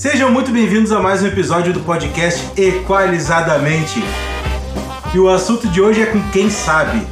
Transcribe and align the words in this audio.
Sejam 0.00 0.30
muito 0.30 0.52
bem-vindos 0.52 0.92
a 0.92 1.00
mais 1.00 1.24
um 1.24 1.26
episódio 1.26 1.72
do 1.72 1.80
podcast 1.80 2.52
Equalizadamente. 2.56 4.00
E 5.12 5.18
o 5.18 5.28
assunto 5.28 5.66
de 5.66 5.82
hoje 5.82 6.00
é 6.00 6.06
com 6.06 6.22
quem 6.30 6.48
sabe. 6.48 7.04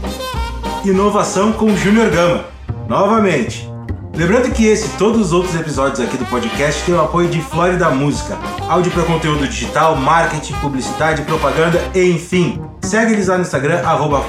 Inovação 0.85 1.53
com 1.53 1.77
Júnior 1.77 2.09
Gama. 2.11 2.45
Novamente. 2.89 3.69
Lembrando 4.15 4.53
que 4.53 4.65
esse 4.65 4.87
e 4.87 4.91
todos 4.99 5.21
os 5.21 5.33
outros 5.33 5.57
episódios 5.57 5.99
aqui 5.99 6.17
do 6.17 6.27
podcast 6.27 6.81
têm 6.85 6.95
o 6.95 7.01
apoio 7.01 7.29
de 7.29 7.41
Flórida 7.41 7.91
Música, 7.91 8.39
áudio 8.69 8.93
para 8.93 9.03
conteúdo 9.03 9.49
digital, 9.49 9.97
marketing, 9.97 10.55
publicidade, 10.61 11.23
propaganda, 11.23 11.83
enfim. 11.93 12.63
Segue 12.87 13.13
eles 13.15 13.27
lá 13.27 13.37
no 13.37 13.43
Instagram, 13.43 13.81
arroba 13.85 14.25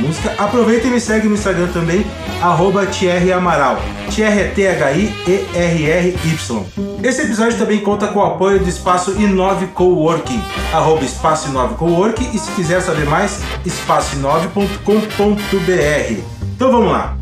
Música. 0.00 0.34
Aproveita 0.36 0.88
e 0.88 0.90
me 0.90 0.98
segue 0.98 1.28
no 1.28 1.34
Instagram 1.34 1.68
também, 1.68 2.04
arroba 2.42 2.84
Thierry 2.84 3.32
Amaral. 3.32 3.80
Thierry 4.10 4.40
é 4.40 4.48
T-H-I-E-R-R-Y. 4.48 6.16
Esse 7.04 7.22
episódio 7.22 7.56
também 7.56 7.78
conta 7.78 8.08
com 8.08 8.18
o 8.18 8.24
apoio 8.24 8.58
do 8.58 8.68
Espaço 8.68 9.12
Inove 9.12 9.68
Coworking, 9.68 10.42
arroba 10.72 11.04
Espaço 11.04 11.48
Inove 11.48 11.76
Coworking 11.76 12.30
e 12.34 12.40
se 12.40 12.50
quiser 12.52 12.82
saber 12.82 13.06
mais, 13.06 13.38
espaço9.com.br. 13.64 16.22
Então 16.56 16.72
vamos 16.72 16.90
lá. 16.90 17.16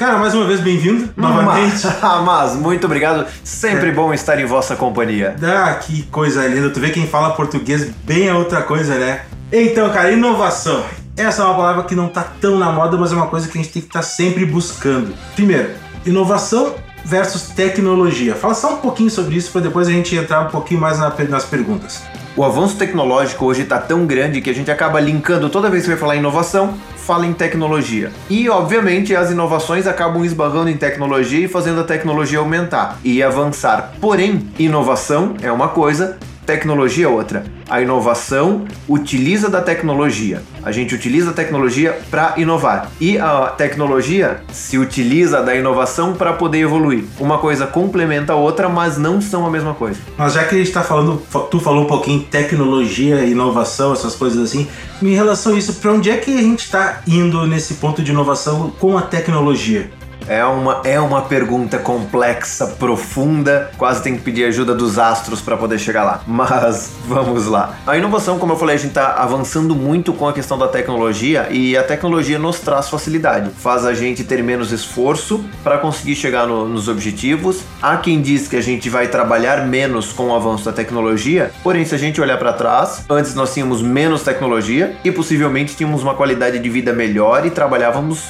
Cara, 0.00 0.16
mais 0.16 0.32
uma 0.32 0.46
vez 0.46 0.60
bem-vindo 0.60 1.10
novamente. 1.14 1.84
Mas, 1.84 2.00
mas, 2.24 2.56
muito 2.56 2.86
obrigado. 2.86 3.26
Sempre 3.44 3.90
é. 3.90 3.92
bom 3.92 4.14
estar 4.14 4.40
em 4.40 4.46
vossa 4.46 4.74
companhia. 4.74 5.36
Ah, 5.42 5.74
que 5.74 6.04
coisa 6.04 6.46
linda. 6.46 6.70
Tu 6.70 6.80
vê 6.80 6.88
quem 6.88 7.06
fala 7.06 7.34
português 7.34 7.90
bem 8.02 8.26
é 8.26 8.32
outra 8.32 8.62
coisa, 8.62 8.94
né? 8.94 9.20
Então, 9.52 9.90
cara, 9.90 10.10
inovação. 10.10 10.82
Essa 11.14 11.42
é 11.42 11.44
uma 11.44 11.54
palavra 11.54 11.82
que 11.82 11.94
não 11.94 12.08
tá 12.08 12.24
tão 12.40 12.58
na 12.58 12.72
moda, 12.72 12.96
mas 12.96 13.12
é 13.12 13.14
uma 13.14 13.26
coisa 13.26 13.46
que 13.46 13.58
a 13.58 13.60
gente 13.60 13.74
tem 13.74 13.82
que 13.82 13.88
estar 13.88 14.00
tá 14.00 14.06
sempre 14.06 14.46
buscando. 14.46 15.12
Primeiro, 15.34 15.68
inovação 16.06 16.76
versus 17.04 17.50
tecnologia. 17.50 18.34
Fala 18.34 18.54
só 18.54 18.76
um 18.76 18.78
pouquinho 18.78 19.10
sobre 19.10 19.36
isso 19.36 19.52
para 19.52 19.60
depois 19.60 19.86
a 19.86 19.92
gente 19.92 20.16
entrar 20.16 20.40
um 20.40 20.48
pouquinho 20.48 20.80
mais 20.80 20.98
nas 20.98 21.44
perguntas. 21.44 22.02
O 22.34 22.42
avanço 22.42 22.76
tecnológico 22.76 23.44
hoje 23.44 23.62
está 23.62 23.78
tão 23.78 24.06
grande 24.06 24.40
que 24.40 24.48
a 24.48 24.54
gente 24.54 24.70
acaba 24.70 24.98
linkando 24.98 25.50
toda 25.50 25.68
vez 25.68 25.82
que 25.82 25.90
vai 25.90 25.98
falar 25.98 26.16
inovação, 26.16 26.72
fala 27.10 27.26
em 27.26 27.32
tecnologia. 27.32 28.12
E, 28.30 28.48
obviamente, 28.48 29.16
as 29.16 29.32
inovações 29.32 29.84
acabam 29.88 30.24
esbarrando 30.24 30.70
em 30.70 30.76
tecnologia 30.76 31.44
e 31.44 31.48
fazendo 31.48 31.80
a 31.80 31.84
tecnologia 31.84 32.38
aumentar 32.38 33.00
e 33.02 33.20
avançar. 33.20 33.94
Porém, 34.00 34.48
inovação 34.56 35.34
é 35.42 35.50
uma 35.50 35.66
coisa, 35.66 36.18
tecnologia 36.46 37.06
é 37.06 37.08
outra. 37.08 37.42
A 37.70 37.80
inovação 37.80 38.64
utiliza 38.88 39.48
da 39.48 39.62
tecnologia. 39.62 40.42
A 40.60 40.72
gente 40.72 40.92
utiliza 40.92 41.30
a 41.30 41.32
tecnologia 41.32 41.96
para 42.10 42.34
inovar. 42.36 42.90
E 43.00 43.16
a 43.16 43.46
tecnologia 43.46 44.42
se 44.52 44.76
utiliza 44.76 45.40
da 45.40 45.54
inovação 45.54 46.14
para 46.14 46.32
poder 46.32 46.58
evoluir. 46.58 47.04
Uma 47.20 47.38
coisa 47.38 47.68
complementa 47.68 48.32
a 48.32 48.36
outra, 48.36 48.68
mas 48.68 48.98
não 48.98 49.20
são 49.20 49.46
a 49.46 49.50
mesma 49.50 49.72
coisa. 49.72 50.00
Mas 50.18 50.32
já 50.32 50.42
que 50.42 50.56
a 50.56 50.58
gente 50.58 50.66
está 50.66 50.82
falando, 50.82 51.22
tu 51.48 51.60
falou 51.60 51.84
um 51.84 51.86
pouquinho 51.86 52.20
tecnologia, 52.22 53.24
inovação, 53.24 53.92
essas 53.92 54.16
coisas 54.16 54.42
assim, 54.42 54.66
em 55.00 55.14
relação 55.14 55.54
a 55.54 55.56
isso, 55.56 55.74
para 55.74 55.92
onde 55.92 56.10
é 56.10 56.16
que 56.16 56.36
a 56.36 56.42
gente 56.42 56.64
está 56.64 57.02
indo 57.06 57.46
nesse 57.46 57.74
ponto 57.74 58.02
de 58.02 58.10
inovação 58.10 58.72
com 58.80 58.98
a 58.98 59.02
tecnologia? 59.02 59.92
É 60.28 60.44
uma, 60.44 60.82
é 60.84 61.00
uma 61.00 61.22
pergunta 61.22 61.78
complexa, 61.78 62.66
profunda, 62.66 63.70
quase 63.76 64.02
tem 64.02 64.16
que 64.16 64.22
pedir 64.22 64.44
ajuda 64.44 64.74
dos 64.74 64.98
astros 64.98 65.40
para 65.40 65.56
poder 65.56 65.78
chegar 65.78 66.04
lá. 66.04 66.22
Mas 66.26 66.92
vamos 67.06 67.46
lá. 67.46 67.76
A 67.86 67.96
inovação, 67.96 68.38
como 68.38 68.52
eu 68.52 68.56
falei, 68.56 68.76
a 68.76 68.78
gente 68.78 68.90
está 68.90 69.14
avançando 69.14 69.74
muito 69.74 70.12
com 70.12 70.28
a 70.28 70.32
questão 70.32 70.58
da 70.58 70.68
tecnologia 70.68 71.48
e 71.50 71.76
a 71.76 71.82
tecnologia 71.82 72.38
nos 72.38 72.60
traz 72.60 72.88
facilidade, 72.88 73.50
faz 73.58 73.84
a 73.84 73.94
gente 73.94 74.24
ter 74.24 74.42
menos 74.42 74.72
esforço 74.72 75.44
para 75.62 75.78
conseguir 75.78 76.14
chegar 76.14 76.46
no, 76.46 76.68
nos 76.68 76.88
objetivos. 76.88 77.62
Há 77.82 77.96
quem 77.96 78.20
diz 78.20 78.46
que 78.46 78.56
a 78.56 78.62
gente 78.62 78.88
vai 78.88 79.08
trabalhar 79.08 79.66
menos 79.66 80.12
com 80.12 80.28
o 80.28 80.34
avanço 80.34 80.64
da 80.64 80.72
tecnologia, 80.72 81.50
porém, 81.62 81.84
se 81.84 81.94
a 81.94 81.98
gente 81.98 82.20
olhar 82.20 82.38
para 82.38 82.52
trás, 82.52 83.04
antes 83.08 83.34
nós 83.34 83.52
tínhamos 83.52 83.82
menos 83.82 84.22
tecnologia 84.22 84.96
e 85.04 85.10
possivelmente 85.10 85.74
tínhamos 85.76 86.02
uma 86.02 86.14
qualidade 86.14 86.58
de 86.58 86.68
vida 86.68 86.92
melhor 86.92 87.46
e 87.46 87.50
trabalhávamos, 87.50 88.24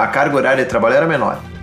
a 0.00 0.06
carga 0.06 0.36
horária 0.36 0.64
de 0.64 0.68
trabalho 0.70 0.94
era 0.94 1.06
menor 1.06 1.21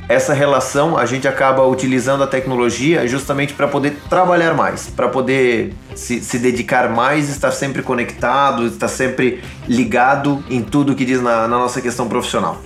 essa 0.09 0.33
relação 0.33 0.97
a 0.97 1.05
gente 1.05 1.27
acaba 1.27 1.63
utilizando 1.67 2.23
a 2.23 2.27
tecnologia 2.27 3.07
justamente 3.07 3.53
para 3.53 3.67
poder 3.67 3.99
trabalhar 4.09 4.55
mais, 4.55 4.87
para 4.87 5.07
poder 5.07 5.71
se, 5.93 6.19
se, 6.19 6.39
dedicar 6.39 6.89
mais, 6.89 7.29
estar 7.29 7.51
sempre 7.51 7.83
conectado, 7.83 8.65
estar 8.65 8.87
sempre 8.87 9.39
ligado 9.67 10.43
em 10.49 10.63
tudo 10.63 10.95
que 10.95 11.05
diz 11.05 11.21
na, 11.21 11.47
na 11.47 11.59
nossa 11.59 11.79
questão 11.79 12.07
profissional. 12.09 12.59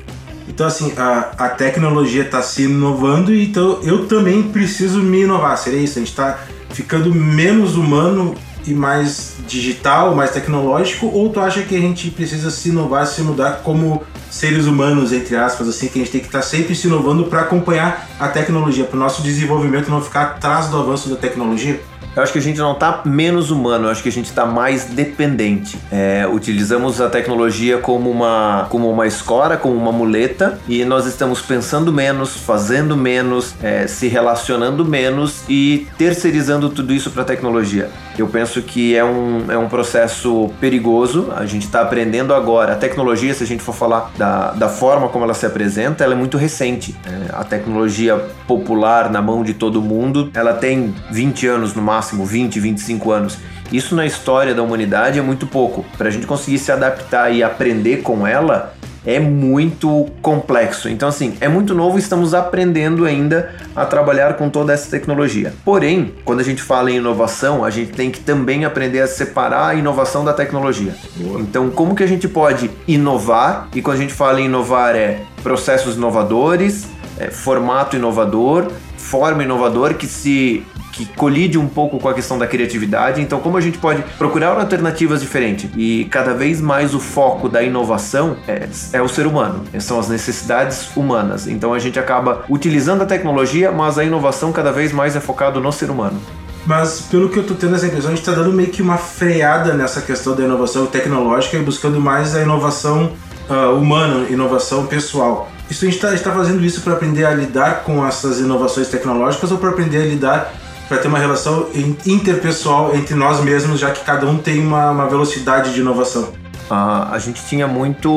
Então, 0.48 0.66
assim, 0.66 0.94
a, 0.98 1.32
a 1.38 1.50
tecnologia 1.50 2.24
está 2.24 2.42
se 2.42 2.64
inovando, 2.64 3.36
então 3.36 3.80
eu 3.84 4.08
também 4.08 4.44
preciso 4.44 5.00
me 5.02 5.24
inovar. 5.24 5.58
Seria 5.58 5.80
isso? 5.80 6.00
A 6.00 6.02
gente 6.02 6.12
está 6.12 6.40
ficando 6.70 7.14
menos 7.14 7.76
humano 7.76 8.36
e 8.66 8.74
mais 8.74 9.36
digital, 9.48 10.16
mais 10.16 10.32
tecnológico, 10.32 11.08
ou 11.08 11.30
tu 11.30 11.40
acha 11.40 11.62
que 11.62 11.76
a 11.76 11.80
gente 11.80 12.10
precisa 12.10 12.50
se 12.50 12.70
inovar, 12.70 13.06
se 13.06 13.22
mudar 13.22 13.62
como 13.64 14.04
seres 14.30 14.66
humanos, 14.66 15.14
entre 15.14 15.36
aspas, 15.36 15.68
assim, 15.68 15.88
que 15.88 16.00
a 16.00 16.04
gente 16.04 16.12
tem 16.12 16.22
que 16.22 16.28
estar 16.28 16.42
sempre 16.42 16.74
se 16.76 16.88
inovando 16.88 17.26
para 17.26 17.42
acompanhar 17.42 18.10
a 18.20 18.28
tecnologia, 18.28 18.84
para 18.84 18.98
o 18.98 19.00
nosso 19.00 19.22
desenvolvimento 19.22 19.90
não 19.90 20.02
ficar 20.02 20.24
atrás 20.24 20.68
do 20.68 20.78
avanço 20.78 21.10
da 21.10 21.16
tecnologia? 21.16 21.80
Eu 22.16 22.22
acho 22.22 22.32
que 22.32 22.38
a 22.38 22.42
gente 22.42 22.60
não 22.60 22.74
está 22.74 23.02
menos 23.06 23.50
humano, 23.50 23.86
eu 23.88 23.90
acho 23.90 24.04
que 24.04 24.10
a 24.10 24.12
gente 24.12 24.26
está 24.26 24.46
mais 24.46 24.86
dependente. 24.86 25.80
É, 25.92 26.28
utilizamos 26.32 27.02
a 27.02 27.10
tecnologia 27.10 27.80
como 27.80 28.10
uma, 28.10 28.68
como 28.70 28.88
uma 28.92 29.08
escora, 29.08 29.58
como 29.58 29.76
uma 29.76 29.92
muleta, 29.92 30.60
e 30.68 30.86
nós 30.86 31.08
estamos 31.08 31.42
pensando 31.42 31.92
menos, 31.92 32.38
fazendo 32.38 32.96
menos, 32.96 33.56
é, 33.64 33.88
se 33.88 34.08
relacionando 34.08 34.86
menos 34.86 35.42
e 35.50 35.88
terceirizando 35.98 36.70
tudo 36.70 36.94
isso 36.94 37.10
para 37.10 37.24
a 37.24 37.26
tecnologia. 37.26 37.90
Eu 38.18 38.28
penso 38.28 38.62
que 38.62 38.96
é 38.96 39.04
um, 39.04 39.52
é 39.52 39.58
um 39.58 39.68
processo 39.68 40.52
perigoso, 40.60 41.32
a 41.36 41.46
gente 41.46 41.66
está 41.66 41.82
aprendendo 41.82 42.34
agora. 42.34 42.74
A 42.74 42.76
tecnologia, 42.76 43.34
se 43.34 43.44
a 43.44 43.48
gente 43.48 43.64
for 43.64 43.74
falar 43.74 44.12
da, 44.18 44.52
da 44.52 44.70
forma 44.70 45.10
como 45.10 45.26
ela 45.26 45.34
se 45.34 45.46
apresenta, 45.46 46.04
ela 46.04 46.14
é 46.14 46.18
muito 46.18 46.38
recente. 46.38 46.96
É, 47.06 47.36
a 47.36 47.44
tecnologia 47.44 48.18
popular 48.48 49.10
na 49.10 49.22
mão 49.22 49.44
de 49.44 49.54
todo 49.54 49.82
mundo, 49.82 50.30
ela 50.34 50.54
tem 50.54 50.94
20 51.12 51.48
anos 51.48 51.74
no 51.74 51.82
máximo 51.82 51.94
máximo 52.04 52.26
20, 52.26 52.60
25 52.60 53.12
anos. 53.12 53.38
Isso 53.72 53.96
na 53.96 54.06
história 54.06 54.54
da 54.54 54.62
humanidade 54.62 55.18
é 55.18 55.22
muito 55.22 55.48
pouco. 55.48 55.86
Para 55.98 56.08
a 56.08 56.12
gente 56.12 56.28
conseguir 56.28 56.60
se 56.60 56.72
adaptar 56.72 57.32
e 57.32 57.42
aprender 57.42 57.98
com 57.98 58.28
ela 58.28 58.74
é 59.06 59.20
muito 59.20 60.08
complexo. 60.22 60.90
Então, 60.90 61.10
assim, 61.10 61.36
é 61.40 61.48
muito 61.48 61.74
novo 61.74 61.98
e 61.98 62.00
estamos 62.00 62.34
aprendendo 62.34 63.06
ainda 63.06 63.52
a 63.76 63.86
trabalhar 63.86 64.36
com 64.36 64.50
toda 64.50 64.74
essa 64.74 64.90
tecnologia. 64.90 65.54
Porém, 65.66 66.14
quando 66.24 66.40
a 66.40 66.44
gente 66.44 66.62
fala 66.62 66.92
em 66.92 66.98
inovação, 66.98 67.64
a 67.64 67.70
gente 67.70 67.92
tem 67.92 68.10
que 68.10 68.20
também 68.20 68.66
aprender 68.66 69.02
a 69.02 69.08
separar 69.08 69.68
a 69.68 69.76
inovação 69.76 70.24
da 70.24 70.34
tecnologia. 70.34 70.96
Boa. 71.18 71.40
Então, 71.42 71.70
como 71.70 71.96
que 71.96 72.04
a 72.04 72.08
gente 72.08 72.28
pode 72.28 72.70
inovar? 72.88 73.68
E 73.74 73.82
quando 73.82 73.98
a 73.98 74.00
gente 74.00 74.14
fala 74.14 74.40
em 74.40 74.46
inovar, 74.46 74.96
é 74.96 75.22
processos 75.44 75.96
inovadores, 75.96 76.88
é 77.18 77.30
formato 77.30 77.96
inovador, 77.96 78.72
forma 78.98 79.44
inovador 79.44 79.96
que 79.96 80.08
se 80.08 80.66
que 80.94 81.08
colide 81.08 81.58
um 81.58 81.68
pouco 81.68 82.00
com 82.00 82.08
a 82.08 82.14
questão 82.14 82.38
da 82.38 82.46
criatividade. 82.46 83.20
Então, 83.20 83.40
como 83.40 83.58
a 83.58 83.62
gente 83.62 83.80
pode 83.80 84.04
procurar 84.16 84.60
alternativas 84.60 85.22
diferentes? 85.22 85.70
E 85.76 86.06
cada 86.06 86.36
vez 86.36 86.62
mais 86.62 86.94
o 86.94 87.00
foco 87.00 87.50
da 87.50 87.64
inovação 87.64 88.38
é, 88.48 88.70
é 88.94 89.02
o 89.02 89.10
ser 89.10 89.26
humano, 89.26 89.64
são 89.80 90.00
as 90.00 90.08
necessidades 90.08 90.96
humanas. 90.96 91.48
Então, 91.48 91.74
a 91.74 91.80
gente 91.80 92.00
acaba 92.00 92.46
utilizando 92.48 93.02
a 93.02 93.06
tecnologia, 93.06 93.72
mas 93.72 93.98
a 93.98 94.04
inovação 94.04 94.54
cada 94.54 94.72
vez 94.72 94.94
mais 94.94 95.16
é 95.16 95.20
focado 95.20 95.60
no 95.60 95.72
ser 95.72 95.90
humano. 95.90 96.22
Mas 96.66 97.02
pelo 97.02 97.28
que 97.28 97.38
eu 97.38 97.44
tô 97.44 97.56
tendo 97.56 97.76
essa 97.76 97.88
impressão, 97.88 98.12
a 98.12 98.16
gente 98.16 98.28
está 98.28 98.32
dando 98.32 98.54
meio 98.54 98.70
que 98.70 98.82
uma 98.82 98.98
freada 98.98 99.74
nessa 99.74 100.02
questão 100.02 100.36
da 100.36 100.44
inovação 100.44 100.86
tecnológica 100.86 101.58
e 101.58 101.62
buscando 101.62 102.00
mais 102.00 102.36
a 102.36 102.42
inovação 102.42 103.12
uh, 103.50 103.76
humana, 103.76 104.28
inovação 104.30 104.86
pessoal. 104.86 105.50
Isso 105.70 105.86
a 105.86 105.90
gente 105.90 106.06
está 106.06 106.30
tá 106.30 106.36
fazendo 106.36 106.64
isso 106.64 106.82
para 106.82 106.94
aprender 106.94 107.26
a 107.26 107.34
lidar 107.34 107.84
com 107.84 108.06
essas 108.06 108.40
inovações 108.40 108.88
tecnológicas 108.88 109.52
ou 109.52 109.58
para 109.58 109.70
aprender 109.70 109.98
a 110.02 110.06
lidar 110.06 110.54
para 110.88 110.98
ter 110.98 111.08
uma 111.08 111.18
relação 111.18 111.70
interpessoal 112.06 112.96
entre 112.96 113.16
nós 113.16 113.42
mesmos, 113.42 113.80
já 113.80 113.92
que 113.92 114.04
cada 114.04 114.28
um 114.28 114.38
tem 114.38 114.60
uma, 114.60 114.92
uma 114.92 115.08
velocidade 115.08 115.74
de 115.74 115.80
inovação. 115.80 116.43
Uh, 116.74 117.14
a 117.14 117.20
gente 117.20 117.46
tinha 117.46 117.68
muito, 117.68 118.10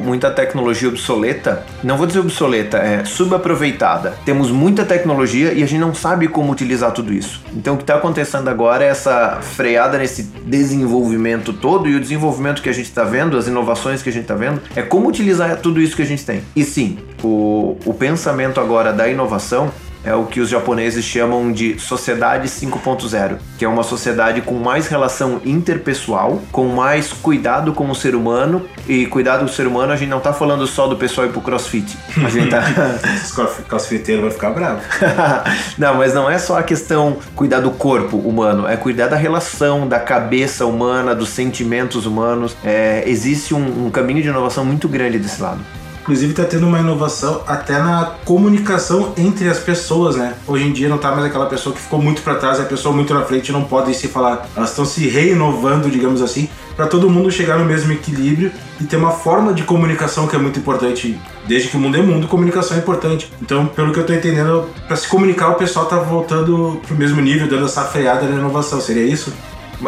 muita 0.00 0.30
tecnologia 0.30 0.88
obsoleta, 0.88 1.64
não 1.82 1.96
vou 1.96 2.06
dizer 2.06 2.20
obsoleta, 2.20 2.78
é 2.78 3.04
subaproveitada. 3.04 4.14
Temos 4.24 4.52
muita 4.52 4.84
tecnologia 4.84 5.52
e 5.52 5.64
a 5.64 5.66
gente 5.66 5.80
não 5.80 5.92
sabe 5.92 6.28
como 6.28 6.52
utilizar 6.52 6.92
tudo 6.92 7.12
isso. 7.12 7.42
Então 7.52 7.74
o 7.74 7.76
que 7.76 7.82
está 7.82 7.96
acontecendo 7.96 8.48
agora 8.48 8.84
é 8.84 8.88
essa 8.88 9.40
freada 9.42 9.98
nesse 9.98 10.22
desenvolvimento 10.22 11.52
todo 11.52 11.88
e 11.88 11.96
o 11.96 12.00
desenvolvimento 12.00 12.62
que 12.62 12.68
a 12.68 12.72
gente 12.72 12.86
está 12.86 13.02
vendo, 13.02 13.36
as 13.36 13.48
inovações 13.48 14.00
que 14.00 14.08
a 14.08 14.12
gente 14.12 14.22
está 14.22 14.36
vendo, 14.36 14.62
é 14.76 14.82
como 14.82 15.08
utilizar 15.08 15.56
tudo 15.56 15.80
isso 15.80 15.96
que 15.96 16.02
a 16.02 16.06
gente 16.06 16.24
tem. 16.24 16.42
E 16.54 16.62
sim, 16.62 16.98
o, 17.20 17.76
o 17.84 17.92
pensamento 17.92 18.60
agora 18.60 18.92
da 18.92 19.08
inovação 19.08 19.72
é 20.04 20.14
o 20.14 20.26
que 20.26 20.40
os 20.40 20.48
japoneses 20.48 21.04
chamam 21.04 21.50
de 21.50 21.78
sociedade 21.78 22.48
5.0, 22.48 23.38
que 23.58 23.64
é 23.64 23.68
uma 23.68 23.82
sociedade 23.82 24.42
com 24.42 24.54
mais 24.54 24.86
relação 24.86 25.40
interpessoal, 25.44 26.42
com 26.52 26.68
mais 26.68 27.12
cuidado 27.12 27.72
com 27.72 27.90
o 27.90 27.94
ser 27.94 28.14
humano. 28.14 28.66
E 28.86 29.06
cuidado 29.06 29.40
com 29.40 29.46
o 29.46 29.48
ser 29.48 29.66
humano, 29.66 29.92
a 29.92 29.96
gente 29.96 30.10
não 30.10 30.20
tá 30.20 30.32
falando 30.32 30.66
só 30.66 30.86
do 30.86 30.96
pessoal 30.96 31.26
ir 31.26 31.30
pro 31.30 31.40
crossfit. 31.40 31.96
A 32.22 32.28
gente 32.28 32.50
tá. 32.50 32.62
Os 33.24 33.32
crossfiteiros 33.66 34.22
vão 34.22 34.30
ficar 34.30 34.50
bravos. 34.50 34.84
não, 35.78 35.94
mas 35.94 36.12
não 36.12 36.28
é 36.28 36.38
só 36.38 36.58
a 36.58 36.62
questão 36.62 37.16
cuidar 37.34 37.60
do 37.60 37.70
corpo 37.70 38.16
humano, 38.18 38.68
é 38.68 38.76
cuidar 38.76 39.08
da 39.08 39.16
relação, 39.16 39.88
da 39.88 39.98
cabeça 39.98 40.66
humana, 40.66 41.14
dos 41.14 41.30
sentimentos 41.30 42.04
humanos. 42.04 42.54
É, 42.62 43.04
existe 43.06 43.54
um, 43.54 43.86
um 43.86 43.90
caminho 43.90 44.22
de 44.22 44.28
inovação 44.28 44.64
muito 44.64 44.88
grande 44.88 45.18
desse 45.18 45.40
lado. 45.40 45.60
Inclusive 46.04 46.32
está 46.32 46.44
tendo 46.44 46.66
uma 46.66 46.78
inovação 46.78 47.40
até 47.46 47.78
na 47.78 48.12
comunicação 48.26 49.14
entre 49.16 49.48
as 49.48 49.58
pessoas, 49.58 50.16
né? 50.16 50.34
Hoje 50.46 50.66
em 50.66 50.70
dia 50.70 50.86
não 50.86 50.98
tá 50.98 51.10
mais 51.10 51.24
aquela 51.24 51.46
pessoa 51.46 51.74
que 51.74 51.80
ficou 51.80 51.98
muito 51.98 52.20
para 52.20 52.34
trás, 52.34 52.60
a 52.60 52.64
pessoa 52.64 52.94
muito 52.94 53.14
na 53.14 53.22
frente 53.22 53.50
não 53.50 53.64
pode 53.64 53.94
se 53.94 54.06
falar. 54.08 54.46
Elas 54.54 54.68
estão 54.68 54.84
se 54.84 55.08
reinovando, 55.08 55.88
digamos 55.88 56.20
assim, 56.20 56.46
para 56.76 56.86
todo 56.86 57.08
mundo 57.08 57.30
chegar 57.30 57.58
no 57.58 57.64
mesmo 57.64 57.90
equilíbrio 57.90 58.52
e 58.78 58.84
ter 58.84 58.96
uma 58.96 59.12
forma 59.12 59.54
de 59.54 59.62
comunicação 59.62 60.26
que 60.26 60.36
é 60.36 60.38
muito 60.38 60.58
importante. 60.58 61.18
Desde 61.46 61.68
que 61.68 61.76
o 61.78 61.80
mundo 61.80 61.96
é 61.96 62.02
mundo, 62.02 62.28
comunicação 62.28 62.76
é 62.76 62.80
importante. 62.80 63.32
Então, 63.40 63.64
pelo 63.64 63.90
que 63.90 63.98
eu 63.98 64.04
tô 64.04 64.12
entendendo, 64.12 64.68
para 64.86 64.96
se 64.96 65.08
comunicar, 65.08 65.48
o 65.48 65.54
pessoal 65.54 65.86
tá 65.86 65.96
voltando 65.96 66.82
pro 66.86 66.94
mesmo 66.94 67.22
nível, 67.22 67.48
dando 67.48 67.64
essa 67.64 67.82
freada 67.82 68.26
na 68.26 68.36
inovação. 68.36 68.78
Seria 68.78 69.06
isso? 69.06 69.32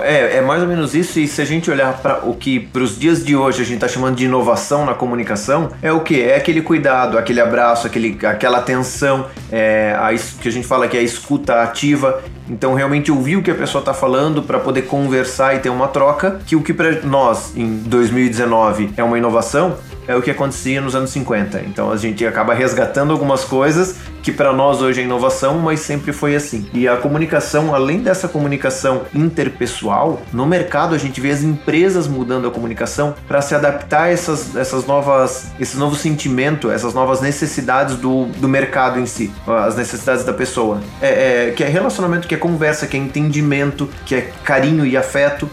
É, 0.02 0.38
é 0.38 0.40
mais 0.40 0.62
ou 0.62 0.68
menos 0.68 0.94
isso, 0.94 1.18
e 1.18 1.26
se 1.26 1.40
a 1.40 1.44
gente 1.44 1.70
olhar 1.70 1.92
para 1.98 2.24
o 2.24 2.34
que 2.34 2.60
para 2.60 2.82
os 2.82 2.98
dias 2.98 3.24
de 3.24 3.36
hoje 3.36 3.62
a 3.62 3.64
gente 3.64 3.76
está 3.76 3.88
chamando 3.88 4.16
de 4.16 4.24
inovação 4.24 4.84
na 4.84 4.94
comunicação, 4.94 5.70
é 5.82 5.92
o 5.92 6.00
que? 6.00 6.20
É 6.20 6.36
aquele 6.36 6.62
cuidado, 6.62 7.18
aquele 7.18 7.40
abraço, 7.40 7.86
aquele, 7.86 8.18
aquela 8.26 8.58
atenção, 8.58 9.26
é, 9.50 9.96
a, 9.98 10.08
que 10.40 10.48
a 10.48 10.52
gente 10.52 10.66
fala 10.66 10.88
que 10.88 10.96
é 10.96 11.00
a 11.00 11.02
escuta 11.02 11.62
ativa. 11.62 12.22
Então, 12.48 12.74
realmente 12.74 13.10
ouvir 13.10 13.36
o 13.36 13.42
que 13.42 13.50
a 13.50 13.54
pessoa 13.54 13.80
está 13.80 13.92
falando 13.92 14.42
para 14.42 14.60
poder 14.60 14.82
conversar 14.82 15.56
e 15.56 15.58
ter 15.58 15.68
uma 15.68 15.88
troca, 15.88 16.38
que 16.46 16.54
o 16.54 16.62
que 16.62 16.72
para 16.72 17.00
nós 17.02 17.56
em 17.56 17.78
2019 17.78 18.90
é 18.96 19.02
uma 19.02 19.18
inovação, 19.18 19.76
é 20.06 20.14
o 20.14 20.22
que 20.22 20.30
acontecia 20.30 20.80
nos 20.80 20.94
anos 20.94 21.10
50. 21.10 21.62
Então 21.62 21.90
a 21.90 21.96
gente 21.96 22.24
acaba 22.26 22.54
resgatando 22.54 23.12
algumas 23.12 23.44
coisas 23.44 23.96
que 24.22 24.32
para 24.32 24.52
nós 24.52 24.82
hoje 24.82 25.00
é 25.00 25.04
inovação, 25.04 25.58
mas 25.58 25.80
sempre 25.80 26.12
foi 26.12 26.34
assim. 26.34 26.68
E 26.74 26.88
a 26.88 26.96
comunicação, 26.96 27.72
além 27.72 28.00
dessa 28.00 28.26
comunicação 28.26 29.02
interpessoal, 29.14 30.20
no 30.32 30.44
mercado 30.44 30.94
a 30.94 30.98
gente 30.98 31.20
vê 31.20 31.30
as 31.30 31.42
empresas 31.42 32.08
mudando 32.08 32.48
a 32.48 32.50
comunicação 32.50 33.14
para 33.28 33.40
se 33.40 33.54
adaptar 33.54 34.02
a 34.02 34.08
essas, 34.08 34.56
essas 34.56 34.84
novas, 34.84 35.52
esse 35.60 35.76
novo 35.76 35.94
sentimento, 35.94 36.70
essas 36.70 36.92
novas 36.92 37.20
necessidades 37.20 37.96
do, 37.96 38.26
do 38.26 38.48
mercado 38.48 38.98
em 38.98 39.06
si, 39.06 39.32
as 39.46 39.76
necessidades 39.76 40.24
da 40.24 40.32
pessoa. 40.32 40.80
É, 41.00 41.48
é, 41.48 41.50
que 41.52 41.62
é 41.62 41.68
relacionamento, 41.68 42.26
que 42.26 42.34
é 42.34 42.38
conversa, 42.38 42.86
que 42.86 42.96
é 42.96 43.00
entendimento, 43.00 43.88
que 44.04 44.14
é 44.14 44.32
carinho 44.42 44.84
e 44.84 44.96
afeto, 44.96 45.48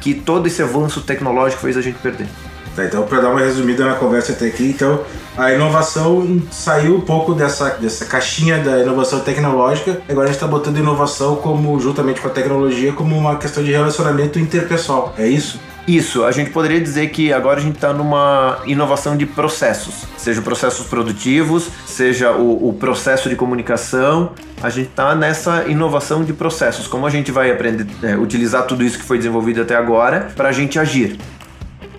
que 0.00 0.14
todo 0.14 0.46
esse 0.46 0.62
avanço 0.62 1.02
tecnológico 1.02 1.60
fez 1.62 1.76
a 1.76 1.80
gente 1.82 1.98
perder. 1.98 2.26
Tá, 2.74 2.84
então, 2.84 3.04
para 3.04 3.20
dar 3.20 3.30
uma 3.30 3.40
resumida 3.40 3.84
na 3.84 3.94
conversa 3.94 4.32
até 4.32 4.46
aqui, 4.46 4.64
então 4.64 5.00
a 5.36 5.52
inovação 5.52 6.42
saiu 6.50 6.96
um 6.96 7.00
pouco 7.00 7.32
dessa, 7.32 7.70
dessa 7.70 8.04
caixinha 8.04 8.58
da 8.58 8.80
inovação 8.80 9.20
tecnológica. 9.20 10.00
Agora 10.08 10.24
a 10.24 10.26
gente 10.26 10.36
está 10.36 10.46
botando 10.46 10.78
inovação 10.78 11.36
como, 11.36 11.78
juntamente 11.78 12.20
com 12.20 12.28
a 12.28 12.30
tecnologia, 12.30 12.92
como 12.92 13.16
uma 13.16 13.36
questão 13.36 13.62
de 13.62 13.70
relacionamento 13.70 14.38
interpessoal. 14.38 15.14
É 15.16 15.26
isso? 15.26 15.60
Isso, 15.86 16.24
a 16.24 16.32
gente 16.32 16.50
poderia 16.50 16.80
dizer 16.80 17.10
que 17.10 17.30
agora 17.30 17.60
a 17.60 17.62
gente 17.62 17.74
está 17.74 17.92
numa 17.92 18.58
inovação 18.64 19.18
de 19.18 19.26
processos, 19.26 20.06
seja 20.16 20.40
processos 20.40 20.86
produtivos, 20.86 21.68
seja 21.84 22.32
o, 22.32 22.70
o 22.70 22.72
processo 22.72 23.28
de 23.28 23.36
comunicação, 23.36 24.32
a 24.62 24.70
gente 24.70 24.88
está 24.88 25.14
nessa 25.14 25.64
inovação 25.68 26.24
de 26.24 26.32
processos. 26.32 26.86
Como 26.86 27.06
a 27.06 27.10
gente 27.10 27.30
vai 27.30 27.50
aprender, 27.50 27.86
é, 28.02 28.16
utilizar 28.16 28.66
tudo 28.66 28.82
isso 28.82 28.98
que 28.98 29.04
foi 29.04 29.18
desenvolvido 29.18 29.60
até 29.60 29.76
agora 29.76 30.32
para 30.34 30.48
a 30.48 30.52
gente 30.52 30.78
agir. 30.78 31.18